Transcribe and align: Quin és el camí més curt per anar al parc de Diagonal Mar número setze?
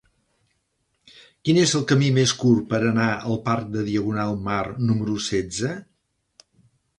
Quin 1.49 1.59
és 1.63 1.73
el 1.79 1.83
camí 1.91 2.07
més 2.15 2.33
curt 2.43 2.65
per 2.71 2.79
anar 2.87 3.11
al 3.19 3.37
parc 3.51 3.69
de 3.77 3.85
Diagonal 3.91 4.35
Mar 4.49 4.59
número 4.89 5.19
setze? 5.29 5.77